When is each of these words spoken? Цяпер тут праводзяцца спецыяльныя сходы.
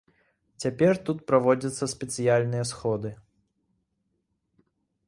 Цяпер 0.63 0.93
тут 1.09 1.17
праводзяцца 1.31 1.89
спецыяльныя 1.93 2.65
сходы. 2.71 3.13